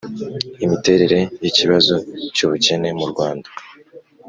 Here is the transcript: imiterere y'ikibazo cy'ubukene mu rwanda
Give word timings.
imiterere 0.65 1.19
y'ikibazo 1.41 1.93
cy'ubukene 2.35 2.89
mu 2.97 3.05
rwanda 3.11 3.49